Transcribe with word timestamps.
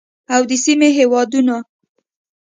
او 0.33 0.41
د 0.49 0.51
سیمې 0.65 0.89
هیوادونه 0.99 1.55